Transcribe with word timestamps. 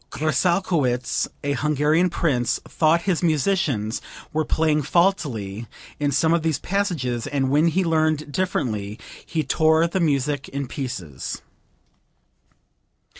Grassalkowitsch, 0.09 1.27
a 1.43 1.53
Hungarian 1.53 2.09
prince, 2.09 2.59
thought 2.67 3.03
his 3.03 3.21
musicians 3.21 4.01
were 4.33 4.43
playing 4.43 4.81
faultily 4.81 5.67
in 5.99 6.11
some 6.11 6.33
of 6.33 6.41
these 6.41 6.57
passages, 6.57 7.27
and 7.27 7.51
when 7.51 7.67
he 7.67 7.83
learned 7.83 8.31
differently 8.31 8.97
he 9.23 9.43
tore 9.43 9.85
the 9.85 9.99
music 9.99 10.49
in 10.49 10.67
pieces.) 10.67 11.43